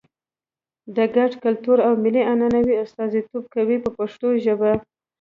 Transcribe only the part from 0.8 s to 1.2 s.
د